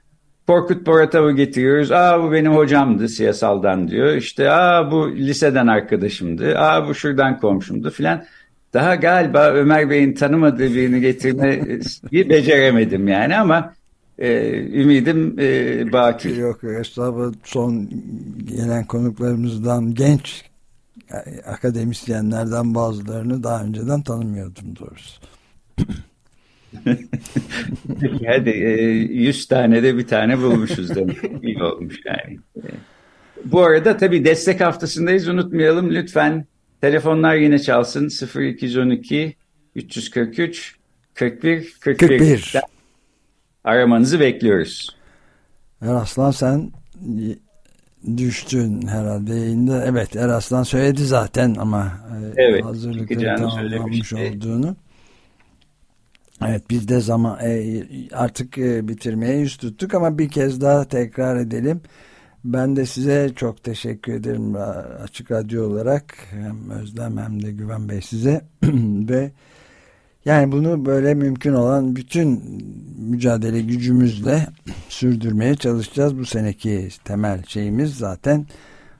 Korkut 0.46 0.86
Boratav'ı 0.86 1.32
getiriyoruz. 1.32 1.92
Aa 1.92 2.22
bu 2.22 2.32
benim 2.32 2.54
hocamdı 2.54 3.08
siyasaldan 3.08 3.88
diyor. 3.88 4.16
İşte 4.16 4.50
aa 4.50 4.90
bu 4.90 5.16
liseden 5.16 5.66
arkadaşımdı. 5.66 6.58
Aa 6.58 6.88
bu 6.88 6.94
şuradan 6.94 7.40
komşumdu 7.40 7.90
filan. 7.90 8.24
Daha 8.74 8.94
galiba 8.94 9.50
Ömer 9.50 9.90
Bey'in 9.90 10.14
tanımadığı 10.14 10.74
birini 10.74 11.00
getirmeyi 11.00 11.80
beceremedim 12.30 13.08
yani 13.08 13.36
ama 13.36 13.74
e, 14.18 14.58
ümidim 14.82 15.36
e, 15.38 15.92
baki. 15.92 16.28
Yok 16.28 16.64
estağfurullah 16.64 17.34
son 17.44 17.88
gelen 18.46 18.84
konuklarımızdan 18.84 19.94
genç 19.94 20.44
akademisyenlerden 21.46 22.74
bazılarını 22.74 23.42
daha 23.42 23.64
önceden 23.64 24.02
tanımıyordum 24.02 24.76
doğrusu. 24.80 25.20
Hadi 28.26 28.50
e, 28.50 28.82
100 29.14 29.46
tane 29.46 29.82
de 29.82 29.98
bir 29.98 30.06
tane 30.06 30.38
bulmuşuz 30.38 30.96
demek. 30.96 31.16
İyi 31.42 31.62
olmuş 31.62 32.00
yani. 32.04 32.38
Bu 33.44 33.62
arada 33.62 33.96
tabii 33.96 34.24
destek 34.24 34.60
haftasındayız. 34.60 35.28
Unutmayalım 35.28 35.90
lütfen. 35.90 36.46
Telefonlar 36.80 37.34
yine 37.34 37.58
çalsın. 37.58 38.10
0212 38.40 39.36
343 39.74 40.76
41 41.14 41.76
41. 41.80 42.08
41. 42.08 42.54
Aramanızı 43.64 44.20
bekliyoruz. 44.20 44.96
Eraslan 45.82 46.30
sen 46.30 46.72
düştün 48.16 48.86
herhalde 48.86 49.34
yayında. 49.34 49.84
Evet 49.84 50.16
Eraslan 50.16 50.62
söyledi 50.62 51.04
zaten 51.04 51.56
ama 51.58 51.92
e, 52.36 52.42
evet, 52.42 52.64
hazırlıkları 52.64 53.36
tamamlamış 53.36 54.12
olduğunu. 54.12 54.76
Evet 56.44 56.62
biz 56.70 56.88
de 56.88 57.00
zaman 57.00 57.38
e, 57.42 57.82
artık 58.12 58.58
e, 58.58 58.88
bitirmeye 58.88 59.36
yüz 59.36 59.56
tuttuk 59.56 59.94
ama 59.94 60.18
bir 60.18 60.28
kez 60.28 60.60
daha 60.60 60.84
tekrar 60.84 61.36
edelim. 61.36 61.80
Ben 62.44 62.76
de 62.76 62.86
size 62.86 63.32
çok 63.36 63.64
teşekkür 63.64 64.14
ederim 64.14 64.54
Açık 65.02 65.30
Radyo 65.30 65.66
olarak. 65.70 66.16
Hem 66.30 66.70
Özlem 66.70 67.18
hem 67.18 67.42
de 67.42 67.52
Güven 67.52 67.88
Bey 67.88 68.00
size. 68.00 68.44
Ve 69.08 69.30
yani 70.24 70.52
bunu 70.52 70.86
böyle 70.86 71.14
mümkün 71.14 71.52
olan 71.52 71.96
bütün 71.96 72.42
mücadele 72.98 73.60
gücümüzle 73.60 74.46
sürdürmeye 74.88 75.54
çalışacağız. 75.54 76.18
Bu 76.18 76.26
seneki 76.26 76.88
temel 77.04 77.42
şeyimiz 77.46 77.94
zaten 77.94 78.46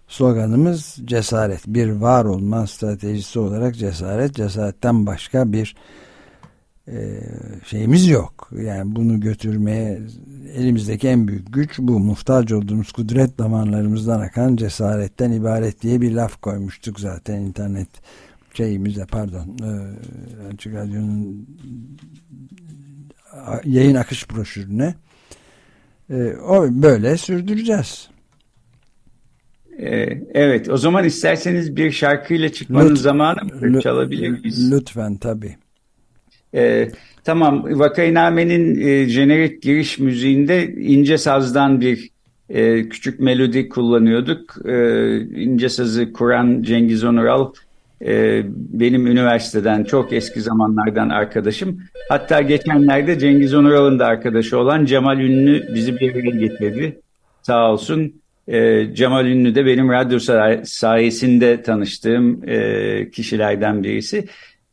sloganımız 0.09 0.97
cesaret. 1.05 1.67
Bir 1.67 1.91
var 1.91 2.25
olma 2.25 2.67
stratejisi 2.67 3.39
olarak 3.39 3.77
cesaret. 3.77 4.35
Cesaretten 4.35 5.07
başka 5.07 5.53
bir 5.53 5.77
e, 6.89 7.21
şeyimiz 7.65 8.09
yok. 8.09 8.51
Yani 8.63 8.97
bunu 8.97 9.21
götürmeye 9.21 10.01
elimizdeki 10.55 11.09
en 11.09 11.29
büyük 11.29 11.53
güç 11.53 11.79
bu. 11.79 11.99
Muhtaç 11.99 12.53
olduğumuz 12.53 12.93
kudret 12.93 13.39
damarlarımızdan 13.39 14.21
akan 14.21 14.57
cesaretten 14.57 15.33
ibaret 15.33 15.83
diye 15.83 16.01
bir 16.01 16.13
laf 16.13 16.43
koymuştuk 16.43 17.01
zaten 17.01 17.41
internet 17.41 17.89
şeyimize 18.55 19.07
pardon 19.07 19.57
e, 19.63 19.71
Açık 20.55 20.75
Radyo'nun 20.75 21.49
yayın 23.65 23.95
akış 23.95 24.31
broşürüne 24.31 24.95
e, 26.11 26.33
o 26.49 26.69
böyle 26.71 27.17
sürdüreceğiz. 27.17 28.09
E, 29.79 29.89
evet 30.35 30.69
o 30.69 30.77
zaman 30.77 31.05
isterseniz 31.05 31.77
bir 31.77 31.91
şarkıyla 31.91 32.49
çıkmanın 32.49 32.91
Lütfen, 32.91 33.03
zamanı 33.03 33.45
mı? 33.45 33.81
Çalabilir 33.81 34.29
miyiz? 34.29 34.73
Lütfen 34.73 35.17
tabii. 35.17 35.57
E, 36.55 36.91
tamam 37.25 37.79
Vakainame'nin 37.79 38.81
e, 38.89 39.09
jenerik 39.09 39.63
giriş 39.63 39.99
müziğinde 39.99 40.75
ince 40.75 41.19
sazdan 41.19 41.81
bir 41.81 42.11
e, 42.51 42.89
küçük 42.89 43.21
melodi 43.21 43.69
kullanıyorduk. 43.69 44.69
E, 44.69 45.19
ince 45.21 45.69
sazı 45.69 46.13
kuran 46.13 46.63
Cengiz 46.63 47.05
Onural 47.05 47.53
e, 48.05 48.43
benim 48.57 49.07
üniversiteden 49.07 49.85
çok 49.85 50.13
eski 50.13 50.41
zamanlardan 50.41 51.09
arkadaşım. 51.09 51.81
Hatta 52.09 52.43
geçenlerde 52.43 53.19
Cengiz 53.19 53.55
Onural'ın 53.55 53.99
da 53.99 54.07
arkadaşı 54.07 54.59
olan 54.59 54.85
Cemal 54.85 55.21
Ünlü 55.21 55.75
bizi 55.75 56.01
bir 56.01 56.13
araya 56.13 56.31
getirdi. 56.31 57.01
Sağ 57.43 57.73
olsun. 57.73 58.13
E, 58.49 58.87
Cemal 58.95 59.27
Ünlü 59.27 59.55
de 59.55 59.67
benim 59.67 59.91
radyo 59.91 60.19
sayesinde 60.65 61.63
tanıştığım 61.63 62.49
e, 62.49 63.11
kişilerden 63.11 63.85
birisi. 63.85 64.25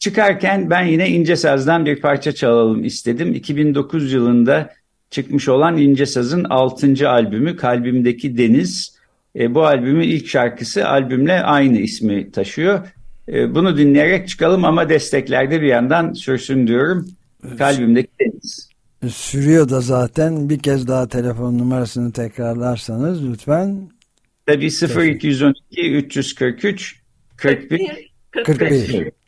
Çıkarken 0.04 0.70
ben 0.70 0.84
yine 0.84 1.10
İnce 1.10 1.36
Saz'dan 1.36 1.86
bir 1.86 2.02
parça 2.02 2.32
çalalım 2.32 2.84
istedim. 2.84 3.34
2009 3.34 4.14
yılında 4.14 4.70
çıkmış 5.10 5.50
olan 5.50 5.78
İnce 5.78 6.06
Saz'ın 6.06 6.44
6. 6.44 7.10
albümü 7.10 7.56
Kalbimdeki 7.56 8.38
Deniz. 8.38 8.98
E, 9.36 9.56
bu 9.56 9.66
albümün 9.66 10.08
ilk 10.08 10.28
şarkısı 10.28 10.88
albümle 10.90 11.44
aynı 11.44 11.78
ismi 11.78 12.32
taşıyor. 12.32 12.88
E, 13.28 13.56
bunu 13.56 13.78
dinleyerek 13.78 14.28
çıkalım 14.28 14.66
ama 14.66 14.90
desteklerde 14.90 15.62
bir 15.62 15.68
yandan 15.68 16.14
sürsün 16.14 16.68
diyorum. 16.68 17.08
Kalbimdeki 17.58 18.10
Deniz. 18.22 18.70
Sürüyor 19.14 19.70
da 19.70 19.82
zaten 19.82 20.50
bir 20.50 20.60
kez 20.60 20.88
daha 20.88 21.08
telefon 21.08 21.58
numarasını 21.58 22.12
tekrarlarsanız 22.12 23.30
lütfen. 23.30 23.90
Tabii 24.46 24.66
0212 24.66 25.92
343 25.92 27.00
41 27.38 28.12
41. 28.32 28.46
41. 28.46 29.23